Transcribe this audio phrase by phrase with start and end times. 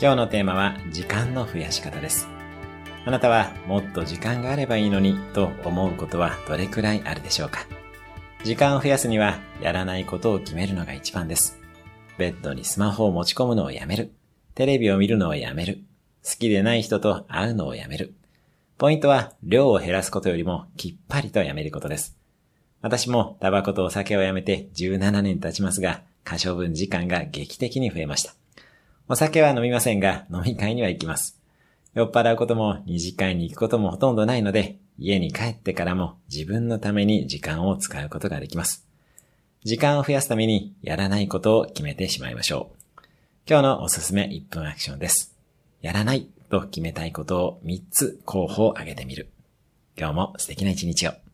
[0.00, 2.28] 今日のテーマは時間の増やし方です。
[3.04, 7.66] あなたはもっと時間があればいいのにと思うことはどれくらいあるでしょうか？
[8.44, 11.58] 時間を増やすにはやらないことを決めるのが一番です。
[12.16, 14.12] ベッドにスマホを持ち込むのをやめる。
[14.54, 15.82] テレビを見るのをやめる。
[16.24, 18.14] 好きでない人と会うのをやめる。
[18.76, 22.16] ポイントは量を減らすことよりもきっぱりとやめることです。
[22.82, 28.34] 私もタバコとお酒をやめて17年経ちますが、可処分時間が劇的に増えました。
[29.10, 31.40] お酒は飲みませんが、飲み会には行きます。
[31.94, 38.86] 酔っ払うことも二次会に行くこともほとんどないので、家に帰ってからも自分のために時間を使うことができます。
[39.64, 43.02] 時間を増やすためにやらないことを決めてしまいましょう。
[43.48, 45.34] 今日のおすすめ1分アクションです。
[45.80, 49.30] やらないと決めたいことを3つ候補を挙げてみる。
[49.96, 51.27] 今日も素敵な一日を。